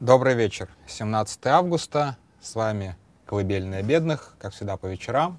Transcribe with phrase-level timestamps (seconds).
[0.00, 0.68] Добрый вечер.
[0.88, 2.16] 17 августа.
[2.42, 5.38] С вами «Колыбельная бедных», как всегда, по вечерам.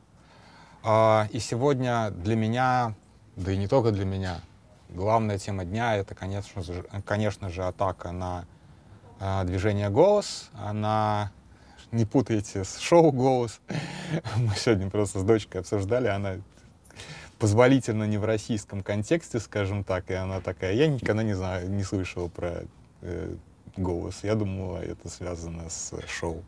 [0.82, 2.94] А, и сегодня для меня,
[3.36, 4.40] да и не только для меня,
[4.88, 8.46] главная тема дня— это, конечно же, конечно же атака на
[9.20, 10.50] а, движение «Голос».
[10.54, 11.34] Она,
[11.92, 13.60] не путайте с шоу «Голос».
[14.38, 16.36] Мы сегодня просто с дочкой обсуждали, она
[17.40, 21.84] позволительно не в российском контексте, скажем так, и она такая, я никогда не знаю, не
[21.84, 22.64] слышал про
[23.02, 23.36] э,
[23.78, 24.24] голос.
[24.24, 26.44] Я думала, это связано с шоу.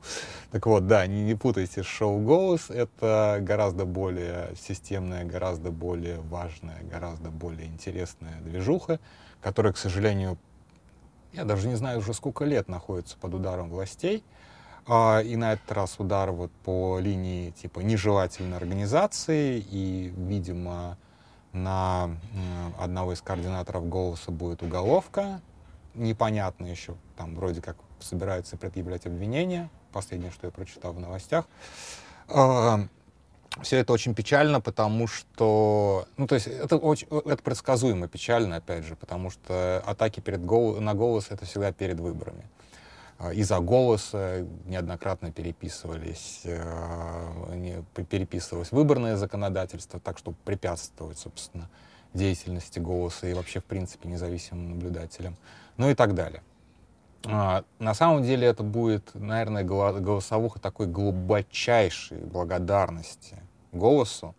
[0.52, 2.70] Так вот, да, не, не путайте шоу «Голос».
[2.70, 9.00] Это гораздо более системная, гораздо более важная, гораздо более интересная движуха,
[9.42, 10.38] которая, к сожалению,
[11.34, 14.24] я даже не знаю уже сколько лет находится под ударом властей.
[14.88, 20.98] А, и на этот раз удар вот по линии типа нежелательной организации, и, видимо,
[21.52, 22.10] на
[22.80, 25.42] одного из координаторов «Голоса» будет уголовка,
[25.98, 31.46] непонятно еще, там вроде как собираются предъявлять обвинения, последнее, что я прочитал в новостях.
[32.28, 32.82] А,
[33.62, 38.84] Все это очень печально, потому что, ну, то есть это, очень, это предсказуемо печально, опять
[38.84, 42.48] же, потому что атаки перед гол, на голос— это всегда перед выборами.
[43.20, 51.68] А, из-за голоса неоднократно переписывались, э, переписывалось выборное законодательство, так, чтобы препятствовать, собственно,
[52.14, 55.36] деятельности голоса и вообще, в принципе, независимым наблюдателям
[55.78, 56.42] ну и так далее.
[57.26, 63.38] А, на самом деле это будет, наверное, голосовуха такой глубочайшей благодарности
[63.72, 64.36] голосу,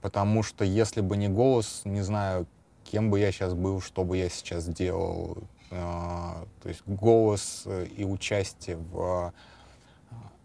[0.00, 2.46] потому что если бы не голос, не знаю,
[2.84, 5.38] кем бы я сейчас был, что бы я сейчас делал.
[5.70, 9.32] А, то есть голос и участие в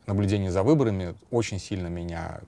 [0.08, 2.42] наблюдении за выборами очень сильно меня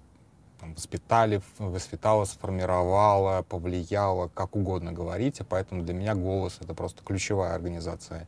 [0.76, 5.44] воспитали, воспитала, сформировала, повлияла, как угодно говорите.
[5.44, 8.28] Поэтому для меня голос— это просто ключевая организация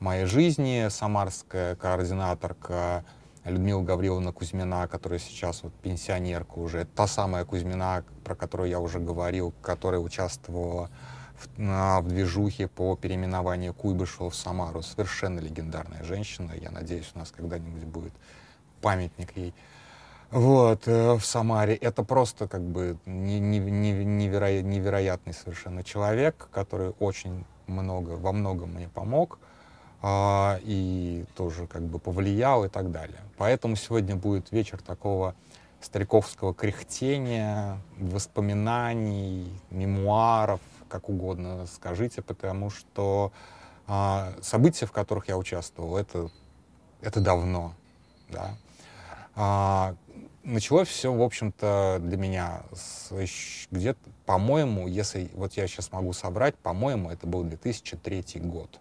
[0.00, 0.88] моей жизни.
[0.90, 3.04] Самарская координаторка
[3.44, 8.98] Людмила Гавриловна Кузьмина, которая сейчас вот пенсионерка уже, та самая Кузьмина, про которую я уже
[8.98, 10.88] говорил, которая участвовала
[11.36, 14.82] в, в движухе по переименованию Куйбышева в Самару.
[14.82, 16.52] Совершенно легендарная женщина.
[16.60, 18.12] Я надеюсь, у нас когда-нибудь будет
[18.80, 19.54] памятник ей
[20.34, 21.76] вот, э, в Самаре.
[21.76, 28.32] Это просто как бы не, не, не, неверо, невероятный совершенно человек, который очень много, во
[28.32, 29.38] многом мне помог
[30.02, 33.20] а, и тоже как бы повлиял и так далее.
[33.36, 35.36] Поэтому сегодня будет вечер такого
[35.80, 43.30] стариковского кряхтения, воспоминаний, мемуаров, как угодно скажите, потому что
[43.86, 46.28] а, события, в которых я участвовал, это,
[47.02, 47.72] это давно,
[48.30, 48.56] да.
[50.44, 52.64] Началось все, в общем-то, для меня
[53.70, 58.78] где-то, по-моему, если вот я сейчас могу собрать, по-моему, это был 2003 год.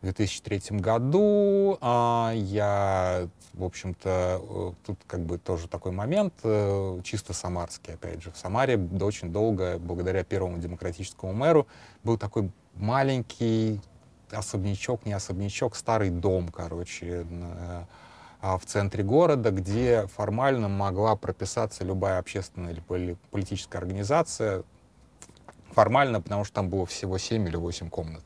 [0.00, 7.00] В 2003 году а, я, в общем-то, э, тут как бы тоже такой момент, э,
[7.04, 8.32] чисто самарский, опять же.
[8.32, 11.68] В Самаре очень долго, благодаря первому демократическому мэру,
[12.02, 13.80] был такой маленький
[14.32, 17.24] особнячок, не особнячок, старый дом, короче,
[18.40, 24.62] в центре города, где формально могла прописаться любая общественная или политическая организация.
[25.72, 28.22] Формально, потому что там было всего 7 или 8 комнат.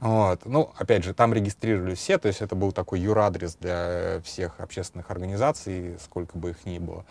[0.00, 0.46] Вот.
[0.46, 5.10] Ну, опять же, там регистрировали все, то есть это был такой юрадрес для всех общественных
[5.10, 7.04] организаций, сколько бы их ни было.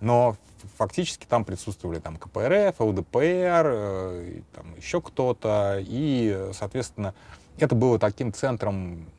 [0.00, 0.36] Но
[0.76, 7.14] фактически там присутствовали там КПРФ, ЛДПР, э, там еще кто-то, и, соответственно,
[7.58, 9.15] это было таким центром Э,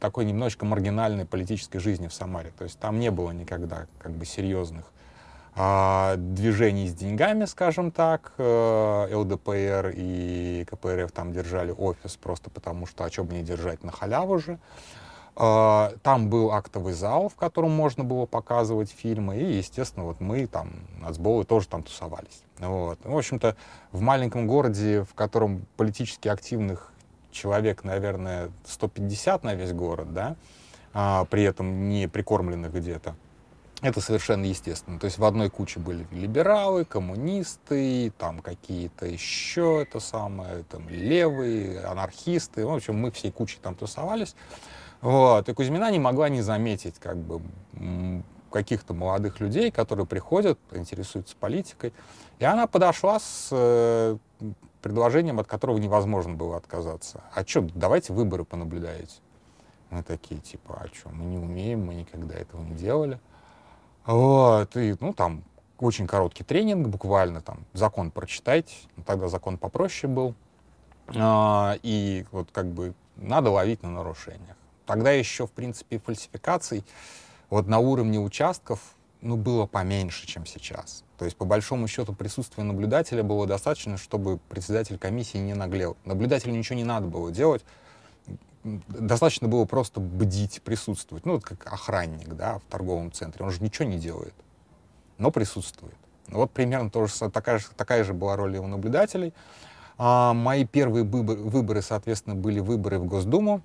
[0.00, 2.52] такой немножечко маргинальной политической жизни в Самаре.
[2.56, 4.84] То есть там не было никогда как бы серьезных
[5.58, 8.32] а, движений с деньгами, скажем так.
[8.36, 13.90] Э, ЛДПР и КПРФ там держали офис просто потому, что а что не держать на
[13.90, 14.58] халяву же.
[15.34, 20.46] А, там был актовый зал, в котором можно было показывать фильмы, и, естественно, вот мы
[20.46, 22.42] там, нацболы, тоже там тусовались.
[22.58, 22.98] Вот.
[23.04, 23.56] В общем-то,
[23.92, 26.90] в маленьком городе, в котором политически активных
[27.36, 30.36] человек, наверное, 150 на весь город, да,
[30.92, 33.14] а, при этом не прикормленных где-то.
[33.82, 34.98] Это совершенно естественно.
[34.98, 41.80] То есть в одной куче были либералы, коммунисты, там какие-то еще это самое, там левые,
[41.80, 42.64] анархисты.
[42.64, 44.34] В общем, мы всей кучей там тусовались.
[45.02, 45.46] Вот.
[45.50, 47.42] И Кузьмина не могла не заметить как бы
[48.50, 51.92] каких-то молодых людей, которые приходят, интересуются политикой.
[52.38, 54.16] И она подошла с э,
[54.86, 57.24] предложением, от которого невозможно было отказаться.
[57.34, 59.16] А что, давайте выборы понаблюдаете.
[59.90, 63.18] Мы такие, типа, а что, мы не умеем, мы никогда этого не делали.
[64.04, 65.42] Вот, и, ну, там,
[65.80, 68.76] очень короткий тренинг, буквально, там, закон прочитайте.
[68.96, 70.36] Ну, тогда закон попроще был.
[71.16, 74.56] А, и вот как бы надо ловить на нарушениях.
[74.86, 76.84] Тогда еще, в принципе, фальсификаций
[77.50, 81.04] вот на уровне участков ну, было поменьше, чем сейчас.
[81.18, 85.96] То есть, по большому счету, присутствие наблюдателя было достаточно, чтобы председатель комиссии не наглел.
[86.04, 87.64] Наблюдателю ничего не надо было делать.
[88.64, 91.24] Достаточно было просто бдить, присутствовать.
[91.24, 93.44] Ну, вот как охранник, да, в торговом центре.
[93.44, 94.34] Он же ничего не делает,
[95.18, 95.96] но присутствует.
[96.28, 99.32] Вот примерно тоже, такая, же, такая же была роль его наблюдателей.
[99.98, 103.62] А, мои первые выборы, выборы, соответственно, были выборы в Госдуму.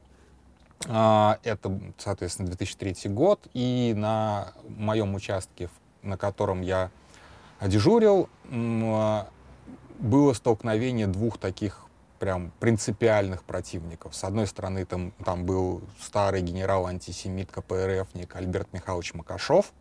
[0.88, 3.48] А, это, соответственно, 2003 год.
[3.54, 5.70] И на моем участке,
[6.02, 6.90] на котором я
[7.62, 9.28] дежурил, а,
[10.00, 11.86] было столкновение двух таких
[12.20, 14.16] прям принципиальных противников.
[14.16, 19.74] С одной стороны, там, там был старый генерал-антисемит КПРФник Альберт Михайлович Макашов,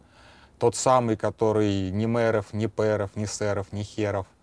[0.58, 4.26] тот самый, который ни мэров, ни пэров, ни сэров, ни херов—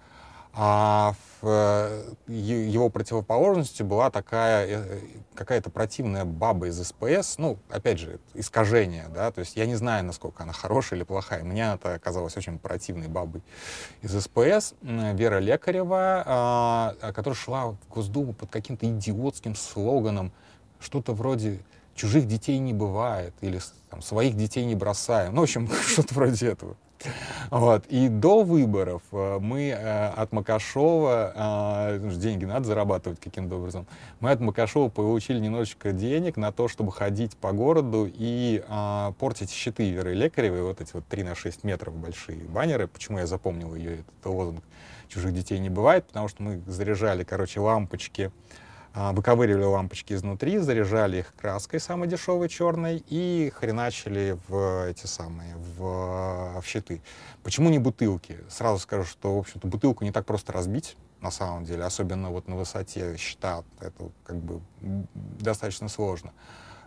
[0.60, 5.00] а в э, его противоположностью была такая э,
[5.36, 10.04] какая-то противная баба из СПС, ну, опять же, искажение, да, то есть я не знаю,
[10.04, 11.44] насколько она хорошая или плохая.
[11.44, 13.44] Мне это оказалось очень противной бабой
[14.02, 20.32] из СПС, Вера Лекарева, а, которая шла в Госдуму под каким-то идиотским слоганом,
[20.80, 21.60] что-то вроде
[21.94, 23.62] «чужих детей не бывает» или
[23.92, 25.36] там, «своих детей не бросаем».
[25.36, 26.76] Ну, в общем, что-то вроде этого.
[27.50, 27.86] Вот.
[27.88, 33.88] И до выборов э, мы э, от Макашова, э, деньги надо зарабатывать каким-то образом,
[34.20, 38.64] мы от Макашова получили немножечко денег на то, чтобы ходить по городу и
[39.20, 42.88] портить щиты Веры Лекаревой, вот эти вот 3 на 6 метров большие баннеры.
[42.88, 44.64] Почему я запомнил ее, этот лозунг
[45.08, 48.32] «Чужих детей не бывает», потому что мы заряжали, короче, лампочки,
[48.98, 56.62] выковыривали лампочки изнутри, заряжали их краской самой дешевой черной и хреначили в эти самые, в,
[56.62, 57.02] в щиты.
[57.44, 58.40] Почему не бутылки?
[58.50, 62.48] Сразу скажу, что, в общем-то, бутылку не так просто разбить, на самом деле, особенно вот
[62.48, 64.62] на высоте щита, это как бы
[65.40, 66.34] достаточно сложно.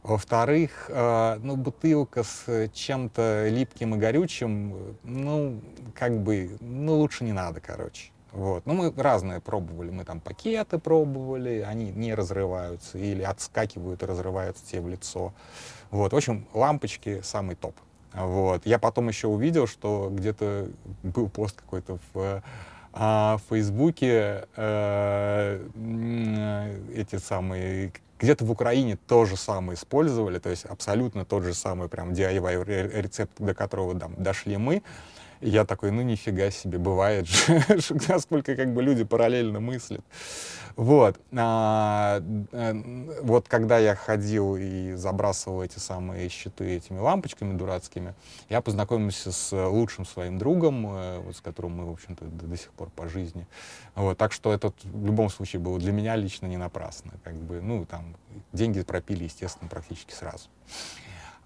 [0.03, 5.61] Во-вторых, э, ну, бутылка с чем-то липким и горючим, ну,
[5.95, 8.11] как бы, ну, лучше не надо, короче.
[8.33, 8.65] Вот.
[8.67, 9.91] Ну, мы разные пробовали.
[9.91, 15.33] Мы там пакеты пробовали, они не разрываются или отскакивают и разрываются тебе в лицо.
[15.91, 16.13] Вот.
[16.13, 17.75] В общем, лампочки самый топ.
[18.13, 18.67] Вот.
[18.67, 20.69] Я потом еще увидел, что где-то
[21.03, 22.43] был пост какой-то в
[22.93, 25.65] а, в Фейсбуке э,
[26.93, 31.89] эти самые где-то в Украине то же самое использовали, то есть абсолютно тот же самый
[31.89, 34.83] прям DIY рецепт, до которого там, дошли мы.
[35.41, 37.63] Я такой, ну нифига себе, бывает же,
[38.09, 40.05] насколько как бы люди параллельно мыслят.
[40.77, 41.19] Вот.
[41.37, 42.23] А,
[42.53, 48.15] э, вот когда я ходил и забрасывал эти самые щиты этими лампочками дурацкими,
[48.49, 52.57] я познакомился с лучшим своим другом, э, вот, с которым мы, в общем-то, до, до
[52.57, 53.47] сих пор по жизни.
[53.95, 54.19] Вот.
[54.19, 57.13] Так что это в любом случае было для меня лично не напрасно.
[57.25, 58.15] Как бы, ну, там,
[58.53, 60.49] деньги пропили, естественно, практически сразу.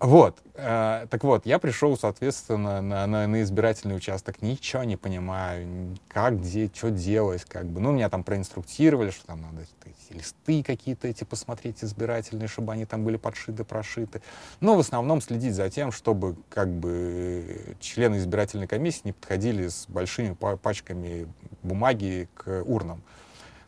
[0.00, 5.96] Вот, э, так вот, я пришел, соответственно, на, на, на избирательный участок, ничего не понимаю,
[6.08, 7.80] как, где, что делать, как бы.
[7.80, 12.86] Ну, меня там проинструктировали, что там надо эти листы какие-то эти посмотреть избирательные, чтобы они
[12.86, 14.20] там были подшиты, прошиты.
[14.60, 19.86] Но в основном следить за тем, чтобы, как бы, члены избирательной комиссии не подходили с
[19.88, 21.28] большими пачками
[21.62, 23.00] бумаги к урнам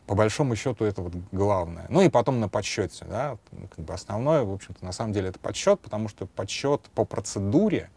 [0.07, 1.85] по большому счету это вот главное.
[1.89, 3.37] Ну и потом на подсчете, да,
[3.75, 7.89] как бы основное, в общем-то, на самом деле это подсчет, потому что подсчет по процедуре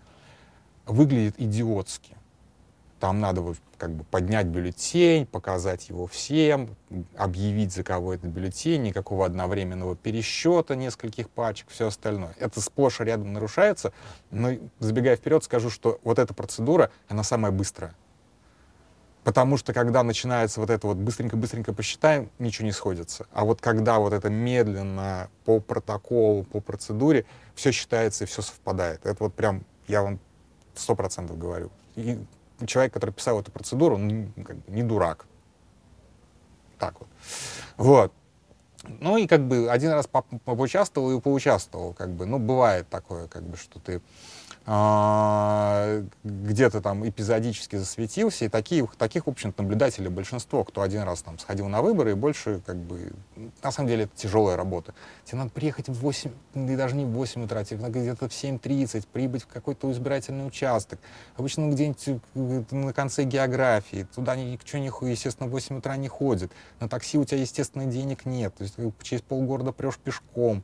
[0.87, 2.17] выглядит идиотски.
[2.99, 6.76] Там надо вот как бы поднять бюллетень, показать его всем,
[7.17, 12.35] объявить, за кого этот бюллетень, никакого одновременного пересчета нескольких пачек, все остальное.
[12.38, 13.93] Это сплошь и рядом нарушается,
[14.31, 14.50] но
[14.81, 17.95] забегая вперед, скажу, что вот эта процедура, она самая быстрая.
[19.31, 23.29] Потому что когда начинается вот это вот быстренько-быстренько посчитаем, ничего не сходится.
[23.33, 29.07] А вот когда вот это медленно по протоколу, по процедуре, все считается и все совпадает.
[29.07, 30.19] Это вот прям, я вам
[30.75, 31.71] сто процентов говорю.
[31.95, 32.19] И
[32.67, 35.27] человек, который писал эту процедуру, он как бы не дурак.
[36.81, 37.09] Так вот.
[37.77, 38.13] Вот.
[38.85, 40.09] Ну и как бы один раз
[40.45, 44.01] поучаствовал и поучаствовал, как бы, ну бывает такое, как бы, что ты
[44.67, 51.23] а, где-то там эпизодически засветился, и такие, таких, в общем наблюдателей большинство, кто один раз
[51.23, 53.13] там сходил на выборы, и больше, как бы,
[53.63, 54.95] на самом деле, это тяжелая работа.
[55.25, 58.33] Тебе надо приехать в 8, и даже не в 8 утра, тебе надо где-то в
[58.33, 61.01] 7.30 прибыть в какой-то избирательный участок.
[61.37, 66.53] Обычно где-нибудь э, на конце географии, туда ничего, естественно, в 8 утра не ходит.
[66.81, 70.62] На такси у тебя, естественно, денег нет, есть ты через полгорода прешь пешком,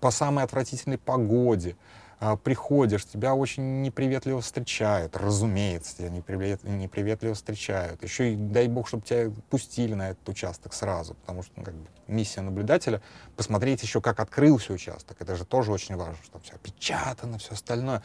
[0.00, 1.76] по самой отвратительной погоде.
[2.22, 8.02] а, приходишь, тебя очень неприветливо встречают, разумеется, тебя непривет, неприветливо встречают.
[8.02, 11.74] Еще и дай бог, чтобы тебя пустили на этот участок сразу, потому что ну, как
[11.74, 13.00] бы, миссия наблюдателя—
[13.36, 15.16] посмотреть еще, как открылся участок.
[15.18, 18.02] Это же тоже очень важно, что все опечатано, все остальное.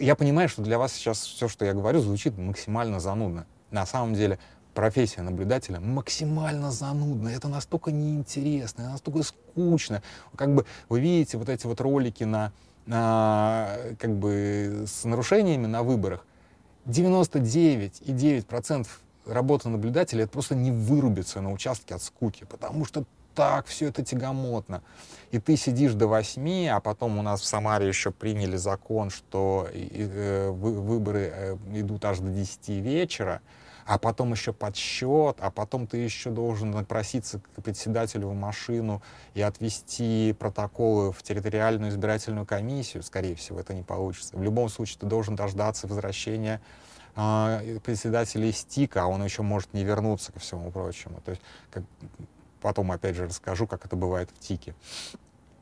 [0.00, 3.46] Я понимаю, что для вас сейчас все, что я говорю, звучит максимально занудно.
[3.70, 4.40] На самом деле
[4.74, 10.02] профессия наблюдателя максимально занудная, это настолько неинтересно, настолько скучно.
[10.36, 12.52] Как бы вы видите вот эти вот ролики на
[12.90, 16.26] а, как бы с нарушениями на выборах,
[16.86, 18.86] 99,9%
[19.26, 24.04] работы наблюдателя это просто не вырубиться на участке от скуки, потому что так все это
[24.04, 24.82] тягомотно.
[25.30, 29.68] И ты сидишь до 8, а потом у нас в Самаре еще приняли закон, что
[29.72, 33.40] э, выборы э, идут аж до 10 вечера,
[33.86, 39.02] а потом еще подсчет, а потом ты еще должен напроситься к председателю в машину
[39.34, 44.36] и отвести протоколы в территориальную избирательную комиссию, скорее всего, это не получится.
[44.36, 46.60] В любом случае ты должен дождаться возвращения
[47.16, 51.20] э, председателя из ТИКа, а он еще может не вернуться ко всему прочему.
[51.24, 51.82] То есть как,
[52.60, 54.74] потом опять же расскажу, как это бывает в ТИКе.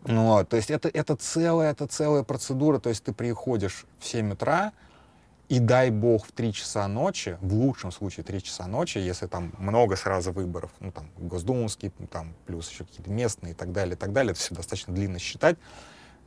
[0.04, 4.06] Ну, вот, то есть это, это целая, это целая процедура, то есть ты приходишь в
[4.06, 4.72] 7 утра,
[5.50, 9.52] и дай бог в 3 часа ночи, в лучшем случае 3 часа ночи, если там
[9.58, 13.98] много сразу выборов, ну там госдумовские, там плюс еще какие-то местные и так далее, и
[13.98, 15.58] так далее, это все достаточно длинно считать.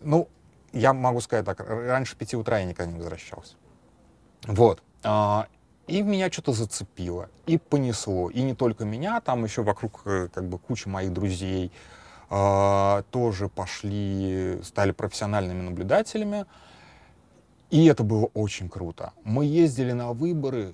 [0.02, 0.28] Ну,
[0.74, 3.56] я могу сказать так, раньше 5 утра я никогда не возвращался.
[4.46, 4.84] Вот.
[5.04, 5.48] А,
[5.88, 8.30] и меня что-то зацепило, и понесло.
[8.30, 11.72] И не только меня, там еще вокруг э, как бы куча моих друзей
[12.30, 16.46] а, тоже пошли, стали профессиональными наблюдателями.
[17.70, 19.14] И это было очень круто.
[19.24, 20.74] Мы ездили на выборы.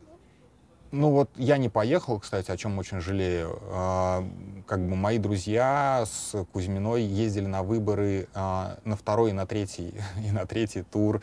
[0.91, 3.59] Ну вот я не поехал, кстати, о чем очень жалею.
[3.71, 4.27] А,
[4.67, 9.93] как бы мои друзья с Кузьминой ездили на выборы а, на второй и на третий,
[10.25, 11.21] и на третий тур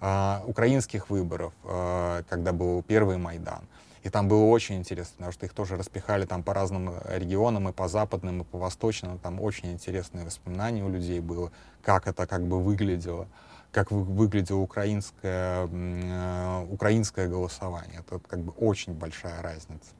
[0.00, 1.54] а, украинских выборов,
[2.28, 3.62] когда был первый Майдан.
[4.02, 7.72] И там было очень интересно, потому что их тоже распихали там по разным регионам, и
[7.72, 9.18] по западным, и по восточным.
[9.18, 11.50] Там очень интересные воспоминания у людей было,
[11.82, 13.26] как это как бы выглядело
[13.76, 18.00] как выглядело украинское, э, украинское голосование.
[18.00, 19.90] Это как бы очень большая разница.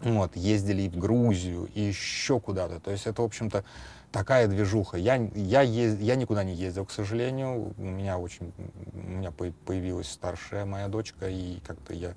[0.00, 2.80] Вот, ездили и в Грузию, и еще куда-то.
[2.80, 3.62] То есть это, в общем-то,
[4.10, 4.96] такая движуха.
[4.96, 7.72] Я, я, ез, я никуда не ездил, к сожалению.
[7.78, 8.52] У меня очень,
[8.92, 12.14] у меня появилась старшая моя дочка, и как-то я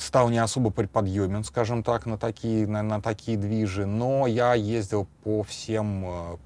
[0.00, 3.84] стал не особо приподъемен, скажем так, на такие, на, на такие движи.
[3.84, 6.36] Но я ездил по всем э,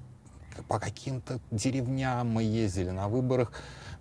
[0.67, 3.51] по каким-то деревням мы ездили на выборах,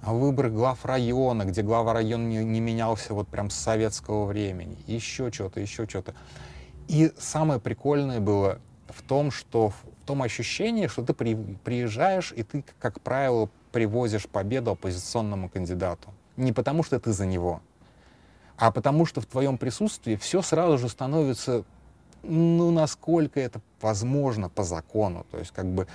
[0.03, 4.77] на выборах глав района, где глава района не, не менялся вот прям с советского времени,
[4.87, 6.15] еще что-то, еще что-то.
[6.89, 12.43] И самое прикольное было в том, что в том ощущении, что ты при, приезжаешь, и
[12.43, 16.09] ты, как правило, привозишь победу оппозиционному кандидату.
[16.37, 17.61] Не потому, что ты за него,
[18.57, 21.65] а потому что в твоем присутствии все сразу же становится,
[22.23, 25.25] ну, насколько это возможно по закону.
[25.31, 25.87] То есть, как бы,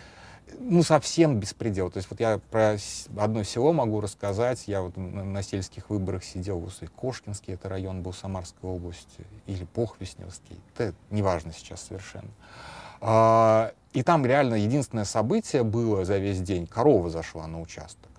[0.59, 1.89] ну, совсем беспредел.
[1.91, 2.77] То есть вот я про
[3.17, 4.67] одно село могу рассказать.
[4.67, 10.59] Я вот на сельских выборах сидел, господи, Кошкинский, это район был Самарской области, или Похвесневский.
[10.73, 12.29] Это неважно сейчас совершенно.
[13.01, 16.67] А, и там реально единственное событие было за весь день.
[16.67, 18.09] Корова зашла на участок.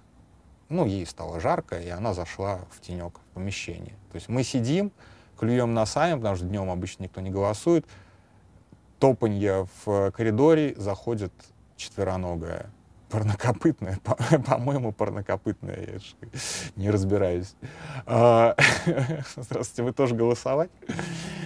[0.68, 3.94] Ну, ей стало жарко, и она зашла в тенек, в помещение.
[4.12, 4.92] То есть мы сидим,
[5.38, 7.86] клюем носами, потому что днем обычно никто не голосует.
[8.98, 11.32] Топанье в коридоре, заходит
[11.84, 12.70] четвероногая,
[13.10, 13.98] парнокопытная,
[14.46, 16.14] по-моему, парнокопытная, я же
[16.76, 17.54] не разбираюсь.
[18.06, 18.56] А,
[19.36, 20.70] здравствуйте, вы тоже голосовать?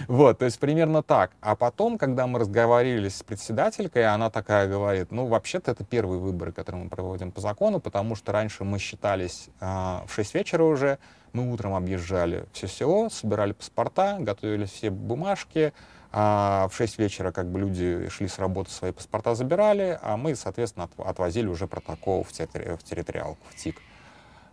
[0.07, 1.31] Вот, то есть примерно так.
[1.41, 6.51] А потом, когда мы разговаривали с председателькой, она такая говорит, ну, вообще-то это первые выборы,
[6.51, 10.97] которые мы проводим по закону, потому что раньше мы считались а, в 6 вечера уже,
[11.33, 15.73] мы утром объезжали все село, собирали паспорта, готовили все бумажки,
[16.11, 20.35] а в 6 вечера как бы люди шли с работы, свои паспорта забирали, а мы,
[20.35, 23.75] соответственно, от, отвозили уже протокол в, терри, в территориалку, в ТИК.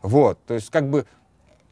[0.02, 1.06] Вот, то есть как бы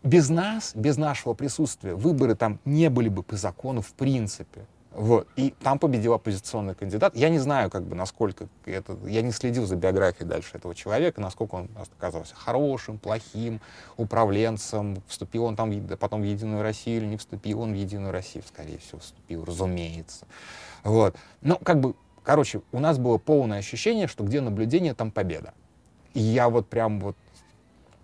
[0.03, 4.67] без нас, без нашего присутствия выборы там не были бы по закону в принципе.
[4.95, 5.27] Вот.
[5.35, 7.17] И там победил оппозиционный кандидат.
[7.17, 8.97] Я не знаю, как бы, насколько это...
[9.07, 13.61] Я не следил за биографией дальше этого человека, насколько он оказался хорошим, плохим
[13.97, 18.45] управленцем, вступил он там потом в Единую Россию или не вступил он в Единую Россию.
[18.47, 20.27] Скорее всего, вступил, разумеется.
[20.85, 21.17] Вот.
[21.41, 25.55] Ну, как бы, короче, у нас было полное ощущение, что где наблюдение, там победа.
[26.13, 27.17] И я вот прям вот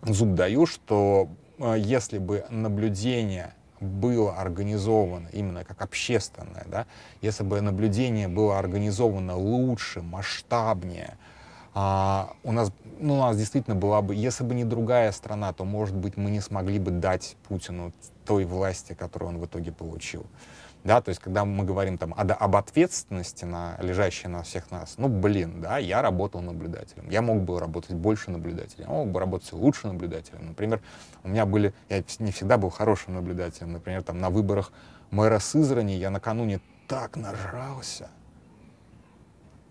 [0.03, 1.29] зуб даю, что
[1.59, 6.87] э, если бы наблюдение было организовано именно как общественное, да,
[7.23, 11.17] если бы наблюдение было организовано лучше, масштабнее,
[11.73, 15.65] а, у нас, ну, у нас действительно была бы, если бы не другая страна, то,
[15.65, 17.93] может быть, мы не смогли бы дать Путину
[18.25, 20.27] той власти, которую он в итоге получил.
[20.83, 25.09] Да, то есть, когда мы говорим там об, ответственности, на, лежащей на всех нас, ну,
[25.09, 27.11] блин, да, я работал наблюдателем.
[27.11, 30.47] Я мог бы работать больше наблюдателем, я мог бы работать лучше наблюдателем.
[30.47, 30.81] Например,
[31.23, 33.73] у меня были, я не всегда был хорошим наблюдателем.
[33.73, 34.73] Например, там на выборах
[35.11, 38.09] мэра Сызрани я накануне так нажрался,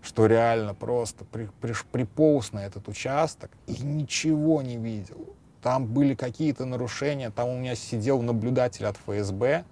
[0.02, 5.34] что реально просто при, при, приполз на этот участок и ничего не видел.
[5.60, 9.64] Там были какие-то нарушения, там у меня сидел наблюдатель от ФСБ,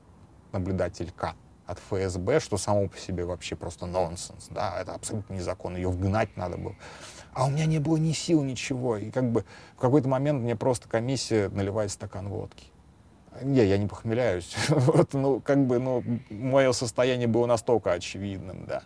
[0.52, 1.34] наблюдателька
[1.66, 6.34] от ФСБ, что само по себе вообще просто нонсенс, да, это абсолютно незаконно, ее вгнать
[6.36, 6.74] надо было.
[7.34, 9.44] А у меня не было ни сил, ничего, и как бы
[9.76, 12.68] в какой-то момент мне просто комиссия наливает стакан водки.
[13.42, 14.56] Не, я не похмеляюсь.
[14.68, 18.82] вот, ну, как бы, ну, мое состояние было настолько очевидным, да.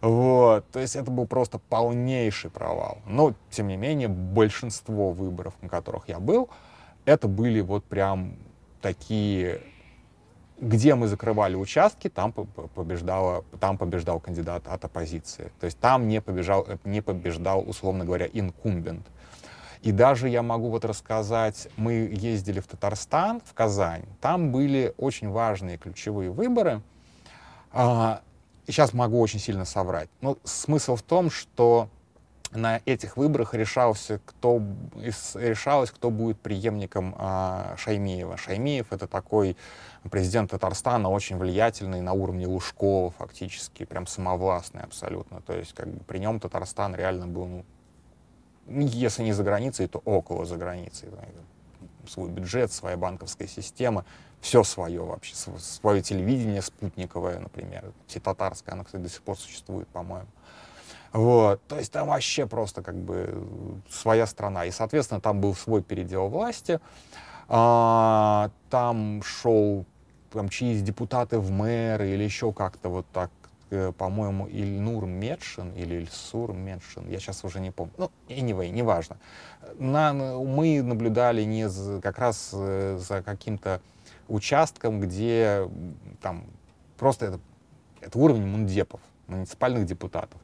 [0.00, 2.98] Вот, то есть это был просто полнейший провал.
[3.06, 6.48] Но, тем не менее, большинство выборов, на которых я был,
[7.04, 8.36] это были вот прям
[8.80, 9.62] такие
[10.58, 15.52] где мы закрывали участки, там побеждала, там побеждал кандидат от оппозиции.
[15.60, 19.06] То есть там не побежал, не побеждал, условно говоря, инкумбент.
[19.82, 25.28] И даже я могу вот рассказать, мы ездили в Татарстан, в Казань, там были очень
[25.28, 26.82] важные ключевые выборы.
[27.70, 28.22] А,
[28.66, 30.08] сейчас могу очень сильно соврать.
[30.22, 31.88] Но смысл в том, что
[32.56, 34.62] на этих выборах решался, кто,
[35.34, 38.36] решалось, кто будет преемником а, Шаймиева.
[38.36, 39.56] Шаймиев— это такой
[40.10, 45.40] президент Татарстана, очень влиятельный на уровне Лужкова фактически, прям самовластный абсолютно.
[45.42, 47.64] То есть как бы при нем Татарстан реально был, ну,
[48.66, 51.08] если не за границей, то около за границей.
[52.08, 54.04] Свой бюджет, своя банковская система,
[54.40, 60.28] все свое вообще, свое телевидение спутниковое, например, татарское, оно, кстати, до сих пор существует, по-моему.
[61.16, 61.62] Вот.
[61.66, 63.42] То есть там вообще просто как бы
[63.90, 64.66] своя страна.
[64.66, 66.78] И, соответственно, там был свой передел власти.
[67.48, 69.86] А, там шел
[70.30, 73.30] там чьи депутаты в мэры или еще как-то вот так,
[73.70, 77.94] э, по-моему, Ильнур Медшин или Ильсур Медшин, я сейчас уже не помню.
[77.96, 79.16] Ну, anyway, неважно.
[79.78, 83.80] На, мы наблюдали не за, как раз э, за каким-то
[84.28, 85.70] участком, где
[86.20, 86.44] там
[86.98, 87.40] просто это,
[88.02, 90.40] это уровень мундепов, муниципальных депутатов.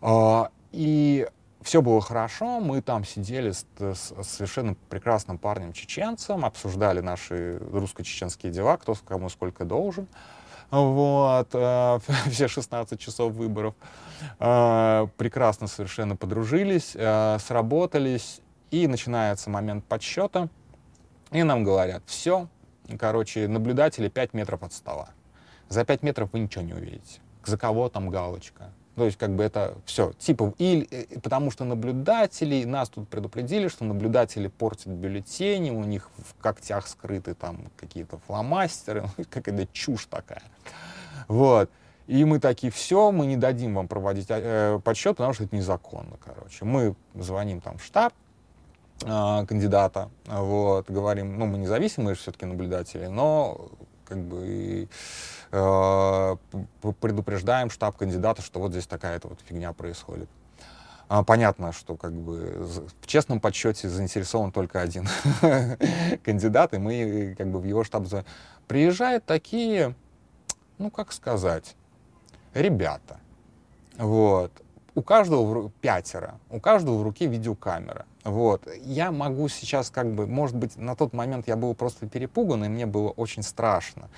[0.00, 1.28] А, и
[1.62, 8.76] все было хорошо, мы там сидели с, с, совершенно прекрасным парнем-чеченцем, обсуждали наши русско-чеченские дела,
[8.76, 10.06] кто кому сколько должен.
[10.70, 11.98] Вот, э,
[12.30, 13.74] все 16 часов выборов.
[14.38, 20.48] Э, прекрасно совершенно подружились, э, сработались, и начинается момент подсчета,
[21.30, 22.48] и нам говорят, все,
[22.98, 25.08] короче, наблюдатели 5 метров от стола.
[25.68, 27.20] За 5 метров вы ничего не увидите.
[27.44, 30.12] За кого там галочка, то есть как бы это все.
[30.18, 36.08] Типа, и, э, потому что наблюдатели, нас тут предупредили, что наблюдатели портят бюллетени, у них
[36.16, 40.42] в когтях скрыты там какие-то фломастеры, какая-то чушь такая.
[41.28, 41.70] Вот.
[42.06, 46.16] И мы такие, все, мы не дадим вам проводить э, подсчет, потому что это незаконно,
[46.24, 46.64] короче.
[46.64, 48.14] Мы звоним там в штаб
[49.02, 53.68] э, кандидата, вот, говорим, ну, мы независимые все-таки наблюдатели, но
[54.06, 54.88] как бы
[55.50, 56.36] э,
[57.00, 60.28] предупреждаем штаб кандидата, что вот здесь такая-то вот фигня происходит.
[61.08, 62.66] А, понятно, что как бы
[63.00, 65.08] в честном подсчете заинтересован только один
[66.24, 68.06] кандидат, и мы как бы в его штаб
[68.66, 69.94] приезжают такие,
[70.78, 71.76] ну как сказать,
[72.54, 73.20] ребята.
[73.98, 74.50] Вот.
[74.94, 78.06] У каждого пятеро, у каждого в руке видеокамера.
[78.24, 78.66] Вот.
[78.82, 82.68] Я могу сейчас как бы, может быть, на тот момент я был просто перепуган, и
[82.68, 84.08] мне было очень страшно.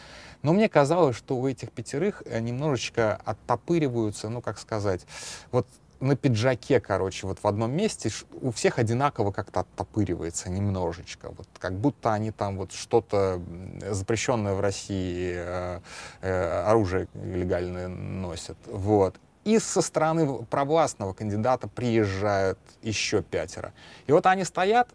[0.42, 5.07] Но мне казалось, что у этих пятерых э, немножечко оттопыриваются, ну, как сказать,
[5.51, 5.66] вот
[6.01, 11.31] на пиджаке, короче, вот в одном месте у всех одинаково как-то оттопыривается немножечко.
[11.37, 13.42] Вот как будто они там вот что-то
[13.90, 15.81] запрещенное в России э,
[16.20, 18.57] э, оружие легальное носят.
[18.66, 19.16] Вот.
[19.44, 23.72] И со стороны провластного кандидата приезжают еще пятеро.
[24.07, 24.88] И вот они стоят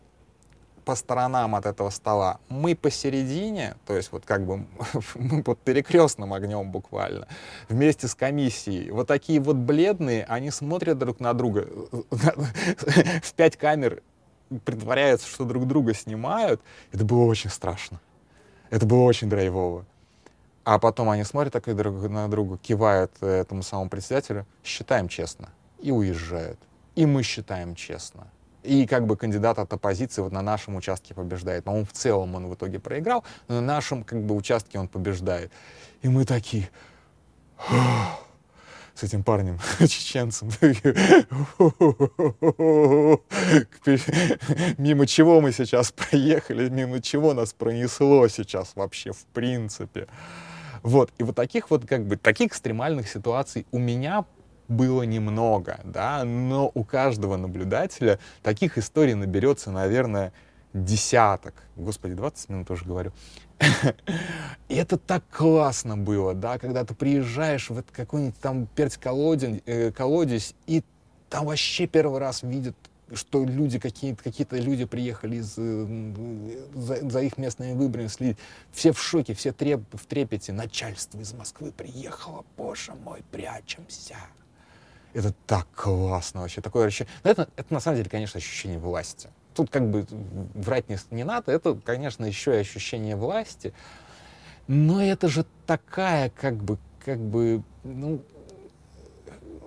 [0.84, 2.40] по сторонам от этого стола.
[2.50, 4.66] Мы посередине, то есть вот как бы
[5.16, 7.28] мы под перекрестным огнем буквально,
[7.70, 8.92] вместе с комиссией.
[8.92, 11.68] Вот такие вот бледные, они смотрят друг на друга
[12.12, 14.02] в пять камер,
[14.66, 16.62] притворяются, что друг друга снимают.
[16.92, 18.00] Это было очень страшно.
[18.70, 19.86] Это было очень драйвово.
[20.64, 25.92] А потом они смотрят так друг на друга, кивают этому самому председателю, считаем честно, и
[25.92, 26.60] уезжают.
[26.96, 28.28] И мы считаем честно.
[28.64, 31.66] И как бы кандидат от оппозиции вот на нашем участке побеждает.
[31.66, 34.88] Но он в целом он в итоге проиграл, но на нашем как бы участке он
[34.88, 35.52] побеждает.
[36.02, 36.70] И мы такие,
[38.96, 40.50] с этим парнем, чеченцем.
[44.78, 50.08] Мимо чего мы сейчас проехали, мимо чего нас пронесло сейчас вообще в принципе.
[50.84, 54.26] Вот, и вот таких вот как бы, таких экстремальных ситуаций у меня
[54.74, 60.34] было немного, да, но у каждого наблюдателя таких историй наберется, наверное,
[60.74, 61.54] десяток.
[61.76, 63.12] Господи, 20 минут уже говорю.
[64.70, 69.92] И это так классно было, да, когда ты приезжаешь в какой-нибудь там перц-колодец, э,
[70.68, 70.84] и
[71.30, 72.76] там вообще первый раз видят
[73.16, 76.14] что люди какие-то какие люди приехали из, э,
[76.74, 78.38] за, за их местными выборами,
[78.72, 84.16] все в шоке, все треп, в трепете, начальство из Москвы приехало, боже мой, прячемся.
[85.14, 87.14] Это так классно вообще, такое ощущение.
[87.24, 90.06] Но это, это на самом деле, конечно, ощущение власти тут как бы
[90.56, 93.74] врать не, не надо, это, конечно, еще и ощущение власти,
[94.68, 98.22] но это же такая, как бы, как бы, ну,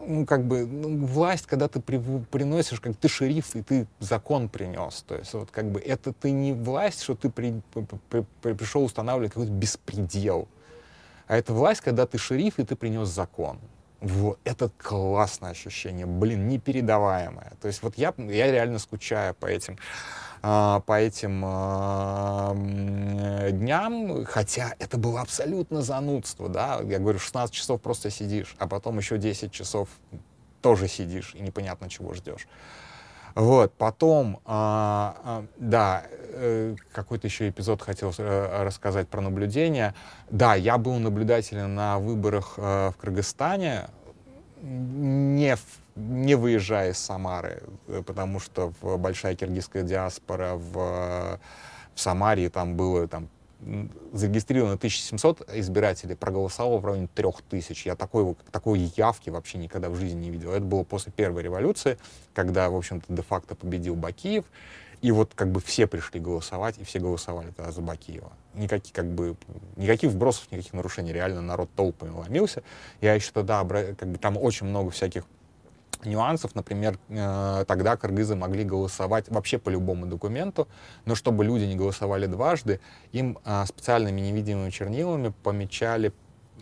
[0.07, 4.49] ну, как бы, ну, власть, когда ты при, приносишь, как ты шериф, и ты закон
[4.49, 5.03] принес.
[5.03, 8.85] То есть, вот, как бы, это ты не власть, что ты при, при, при, пришел
[8.85, 10.47] устанавливать какой-то беспредел.
[11.27, 13.59] А это власть, когда ты шериф, и ты принес закон.
[14.01, 17.53] Вот, это классное ощущение, блин, непередаваемое.
[17.61, 19.79] То есть вот я, я реально скучаю по этим,
[20.43, 22.55] а, по этим а,
[23.51, 28.99] дням, хотя это было абсолютно занудство, да, я говорю, 16 часов просто сидишь, а потом
[28.99, 29.89] еще 10 часов
[30.61, 32.47] тоже сидишь и непонятно чего ждешь.
[33.37, 39.93] Вот, потом, а, а, да, э, какой-то еще эпизод хотел э, рассказать про наблюдение.
[40.31, 43.91] Да, я был наблюдателем на выборах э, в Кыргызстане,
[44.63, 45.55] не,
[45.97, 47.63] не выезжая из Самары,
[48.07, 51.39] потому что большая киргизская диаспора в,
[51.95, 53.29] в Самаре, там было там
[54.13, 57.89] зарегистрировано 1700 избирателей, проголосовало в районе 3000.
[57.89, 60.53] Я такой, такой явки вообще никогда в жизни не видел.
[60.53, 61.99] Это было после первой революции,
[62.35, 64.45] когда, в общем-то, де-факто победил Бакиев.
[65.03, 68.33] И вот как бы все пришли голосовать, и все голосовали тогда за Бакиева.
[68.55, 69.37] Никаких, как бы,
[69.77, 71.13] никаких вбросов, никаких нарушений.
[71.13, 72.63] Реально народ толпами ломился.
[73.01, 75.25] Я еще тогда, как бы, там очень много всяких
[76.05, 76.55] нюансов.
[76.55, 80.69] Например, э, тогда кыргызы могли голосовать вообще по любому документу,
[81.05, 82.81] но чтобы люди не голосовали дважды,
[83.13, 86.13] им э, специальными невидимыми чернилами помечали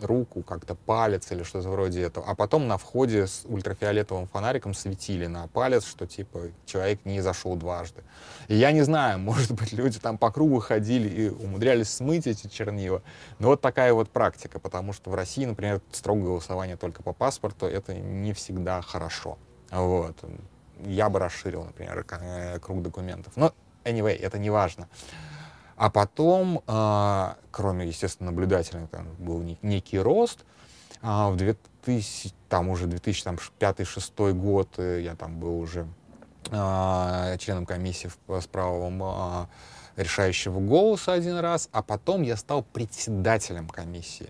[0.01, 2.25] руку, как-то палец или что-то вроде этого.
[2.27, 7.55] А потом на входе с ультрафиолетовым фонариком светили на палец, что типа человек не зашел
[7.55, 8.03] дважды.
[8.47, 12.47] И я не знаю, может быть, люди там по кругу ходили и умудрялись смыть эти
[12.47, 13.01] чернила.
[13.39, 17.65] Но вот такая вот практика, потому что в России, например, строгое голосование только по паспорту,
[17.65, 19.37] это не всегда хорошо.
[19.71, 20.17] Вот.
[20.83, 22.05] Я бы расширил, например,
[22.61, 23.33] круг документов.
[23.35, 23.53] Но,
[23.85, 24.89] anyway, это не важно.
[25.75, 30.45] А потом, а, кроме, естественно, наблюдательных, там был некий рост.
[31.01, 35.87] А в 2000, там уже 2005-2006 год э, я там был уже
[36.51, 39.47] а, членом комиссии с правом
[39.95, 44.29] решающего голоса один раз, а потом я стал председателем комиссии.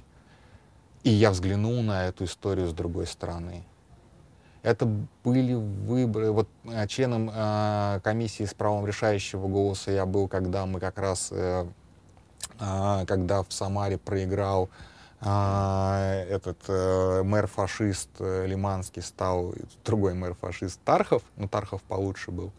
[1.04, 3.64] И я взглянул на эту историю с другой стороны.
[4.66, 4.88] Это
[5.24, 6.32] были выборы.
[6.32, 11.30] Вот э, членом э, комиссии с правом решающего голоса я был, когда мы как раз,
[11.32, 11.68] э,
[12.60, 14.72] э, когда в Самаре проиграл
[15.22, 19.54] э, этот э, мэр-фашист э, Лиманский, стал
[19.86, 22.52] другой мэр-фашист Тархов, ну Тархов получше был.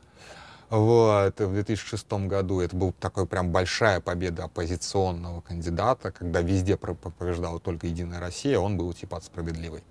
[0.71, 7.59] Вот, в 2006 году это была такая прям большая победа оппозиционного кандидата, когда везде побеждала
[7.59, 9.83] только Единая Россия, он был типа от справедливый.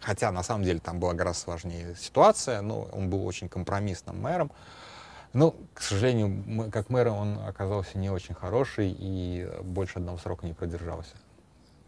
[0.00, 4.50] Хотя на самом деле там была гораздо сложнее ситуация, но он был очень компромиссным мэром.
[5.32, 10.54] Но, к сожалению, как мэр он оказался не очень хороший и больше одного срока не
[10.54, 11.14] продержался.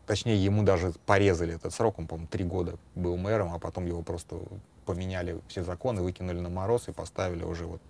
[0.07, 4.03] Точнее, ему даже порезали этот срок, он, по-моему, три года был мэром, а потом его
[4.03, 4.37] просто
[4.85, 7.81] поменяли все законы, выкинули на мороз и поставили уже вот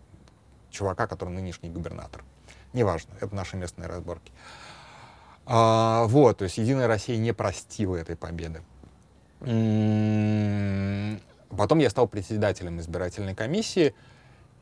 [0.70, 2.22] чувака, который нынешний губернатор.
[2.72, 4.32] Неважно, это наши местные разборки.
[5.44, 8.62] А, вот, то есть Единая Россия не простила этой победы.
[11.56, 13.94] Потом я стал председателем избирательной комиссии,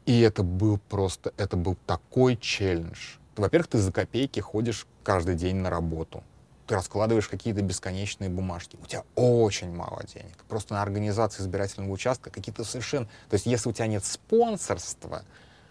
[0.07, 3.17] и это был просто, это был такой челлендж.
[3.37, 6.25] Во-первых, ты за копейки ходишь каждый день на работу.
[6.67, 8.79] Ты раскладываешь какие-то бесконечные бумажки.
[8.83, 10.37] У тебя очень мало денег.
[10.49, 13.07] Просто на организацию избирательного участка какие-то совершенно...
[13.29, 15.25] То есть если у тебя нет спонсорства,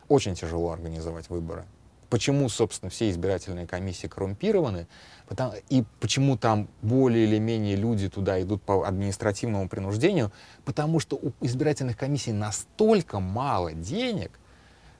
[0.07, 1.65] очень тяжело организовать выборы.
[2.09, 4.87] Почему, собственно, все избирательные комиссии коррумпированы?
[5.27, 10.31] Потому, и почему там более или менее люди туда идут по административному принуждению?
[10.65, 14.39] Потому что у избирательных комиссий настолько мало денег,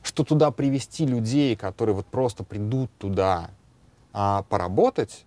[0.04, 3.50] что туда привести людей, которые вот просто придут туда
[4.14, 5.26] а, поработать,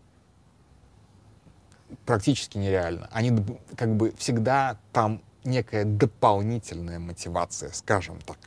[2.07, 3.09] практически нереально.
[3.13, 3.45] Они
[3.77, 8.39] как бы всегда там некая дополнительная мотивация, скажем так.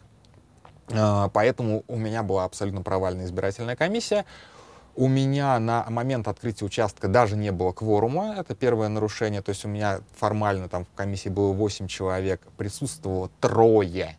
[0.92, 4.26] А, поэтому у меня была абсолютно провальная избирательная комиссия.
[4.96, 9.66] У меня на момент открытия участка даже не было кворума, это первое нарушение, то есть
[9.66, 14.18] у меня формально там в комиссии было 8 человек, присутствовало трое.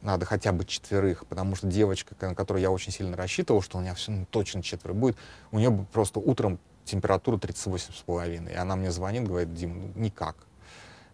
[0.00, 3.80] Надо хотя бы четверых, потому что девочка, на которую я очень сильно рассчитывал, что у
[3.80, 5.16] меня все ну, точно четверо будет,
[5.52, 10.34] у нее просто утром температура 38,5, и она мне звонит, говорит, Дим, ну, никак.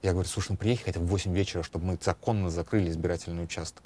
[0.02, 3.42] Я говорю, слушай, ну приехай хотя бы в 8 вечера, чтобы мы законно закрыли избирательный
[3.42, 3.82] участок,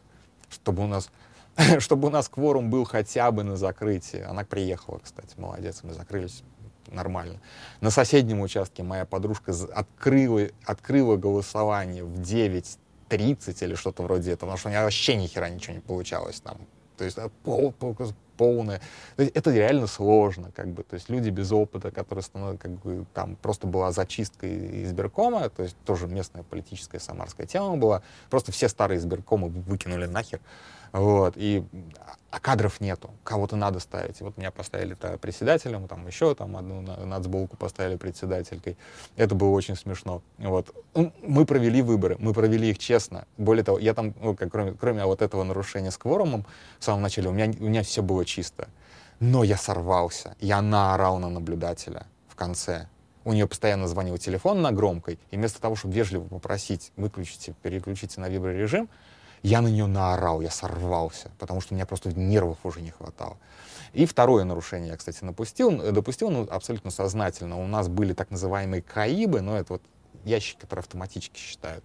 [0.50, 1.10] чтобы у нас
[1.78, 4.20] чтобы у нас кворум был хотя бы на закрытии.
[4.20, 6.42] Она приехала, кстати, молодец, мы закрылись
[6.90, 7.40] нормально.
[7.80, 14.58] На соседнем участке моя подружка открыла, открыла голосование в 9.30 или что-то вроде этого, потому
[14.58, 16.58] что у меня вообще ни хера ничего не получалось там.
[16.96, 17.96] То есть пол, пол,
[18.36, 18.80] полное.
[19.16, 20.82] Это реально сложно, как бы.
[20.82, 24.46] То есть люди без опыта, которые становятся, как бы, там просто была зачистка
[24.84, 28.02] избиркома, то есть тоже местная политическая самарская тема была.
[28.30, 30.40] Просто все старые избиркомы выкинули нахер.
[30.92, 31.64] Вот, и,
[32.30, 34.20] а кадров нету, кого-то надо ставить.
[34.20, 38.76] Вот меня поставили -то председателем, там еще там одну нацболку поставили председателькой.
[39.16, 40.22] Это было очень смешно.
[40.36, 40.74] Вот.
[40.94, 43.26] Мы провели выборы, мы провели их честно.
[43.38, 46.44] Более того, я там, ну, как, кроме, кроме вот этого нарушения с кворумом
[46.78, 48.68] в самом начале, у меня, у меня все было чисто.
[49.18, 52.88] Но я сорвался, я наорал на наблюдателя в конце.
[53.24, 58.20] У нее постоянно звонил телефон на громкой, и вместо того, чтобы вежливо попросить выключите, переключите
[58.20, 58.88] на виброрежим,
[59.42, 63.38] я на нее наорал, я сорвался, потому что у меня просто нервов уже не хватало.
[63.92, 67.62] И второе нарушение я, кстати, допустил, допустил ну, абсолютно сознательно.
[67.62, 69.82] У нас были так называемые КАИБы, но это вот
[70.24, 71.84] ящики, которые автоматически считают.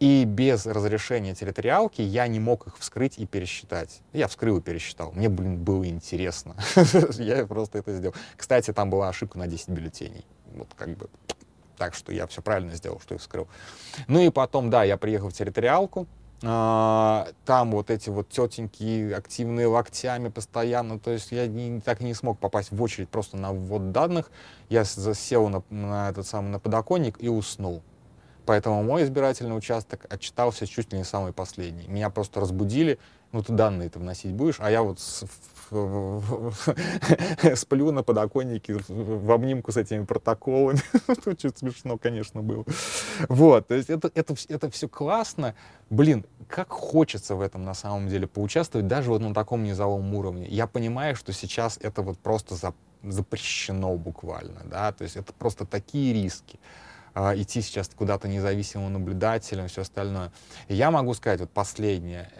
[0.00, 4.00] И без разрешения территориалки я не мог их вскрыть и пересчитать.
[4.12, 5.12] Я вскрыл и пересчитал.
[5.12, 6.56] Мне, блин, было интересно.
[7.12, 8.14] я просто это сделал.
[8.36, 10.26] Кстати, там была ошибка на 10 бюллетеней.
[10.54, 11.08] Вот как бы
[11.78, 13.48] так что я все правильно сделал, что их вскрыл.
[14.06, 16.06] Ну и потом, да, я приехал в территориалку,
[16.44, 22.12] там вот эти вот тетеньки активные локтями постоянно, то есть я не, так и не
[22.12, 24.30] смог попасть в очередь просто на ввод данных,
[24.68, 27.82] я засел на, на этот самый на подоконник и уснул.
[28.46, 31.88] Поэтому мой избирательный участок отчитался чуть ли не самый последний.
[31.88, 32.98] Меня просто разбудили,
[33.34, 35.24] ну ты данные-то вносить будешь, а я вот с,
[37.56, 40.80] сплю на подоконнике в обнимку с этими протоколами.
[41.26, 42.64] Очень смешно, конечно, было.
[43.28, 45.56] Вот, то есть это, это, это все классно.
[45.90, 50.46] Блин, как хочется в этом на самом деле поучаствовать, даже вот на таком низовом уровне.
[50.48, 55.66] Я понимаю, что сейчас это вот просто за, запрещено буквально, да, то есть это просто
[55.66, 56.60] такие риски
[57.14, 60.30] а, идти сейчас куда-то независимым наблюдателем, все остальное.
[60.68, 62.30] Я могу сказать вот последнее.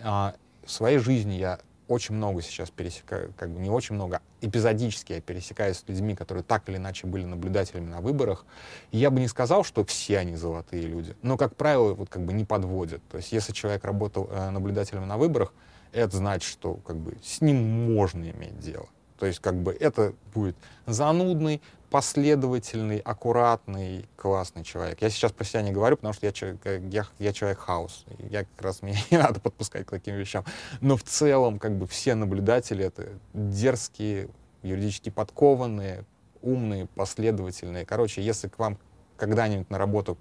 [0.65, 5.13] А, в своей жизни я очень много сейчас пересекаю, как бы не очень много, эпизодически
[5.13, 8.47] я пересекаюсь с людьми, которые так или иначе были наблюдателями на выборах.
[8.91, 12.25] И я бы не сказал, что все они золотые люди, но, как правило, вот как
[12.25, 13.03] бы не подводят.
[13.11, 15.53] То есть если человек работал э, наблюдателем на выборах,
[15.93, 18.89] это значит, что как бы с ним можно иметь дело.
[19.19, 21.61] То есть как бы это будет занудный,
[21.95, 25.01] последовательный, аккуратный, классный человек.
[25.01, 28.05] Я сейчас про себя не говорю, потому что я, человек, я, я человек хаос.
[28.19, 30.45] Я как раз мне не надо подпускать к таким вещам.
[30.81, 34.29] Но в целом как бы все наблюдатели это дерзкие,
[34.65, 36.05] юридически подкованные,
[36.43, 37.87] умные, последовательные.
[37.87, 38.77] Короче, если к вам
[39.17, 40.19] когда-нибудь на работу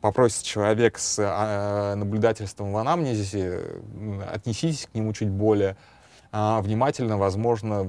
[0.00, 3.80] попросит человек с а, наблюдательством в анамнезе,
[4.28, 5.76] отнеситесь к нему чуть более
[6.36, 7.88] а, внимательно, возможно,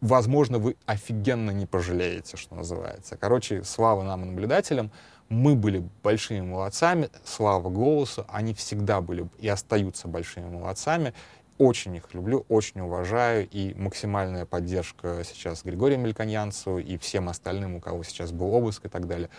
[0.00, 3.16] возможно, вы офигенно не пожалеете, что называется.
[3.16, 4.90] Короче, слава нам, наблюдателям.
[5.28, 11.14] Мы были большими молодцами, слава голосу, они всегда были и остаются большими молодцами.
[11.56, 17.80] Очень их люблю, очень уважаю, и максимальная поддержка сейчас Григорию Мельканьянцу и всем остальным, у
[17.80, 19.30] кого сейчас был обыск и так далее.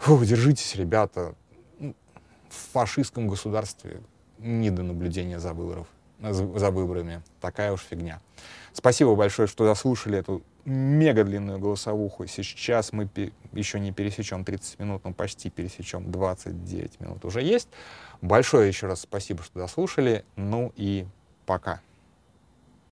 [0.00, 1.34] Фу, держитесь, ребята.
[1.78, 4.02] В фашистском государстве
[4.36, 5.86] не до наблюдения за выборов
[6.20, 7.22] за выборами.
[7.40, 8.20] Такая уж фигня.
[8.72, 12.26] Спасибо большое, что дослушали эту мега длинную голосовуху.
[12.26, 13.08] Сейчас мы
[13.52, 17.68] еще не пересечем 30 минут, но почти пересечем 29 минут уже есть.
[18.20, 20.24] Большое еще раз спасибо, что дослушали.
[20.36, 21.06] Ну и
[21.46, 21.80] пока.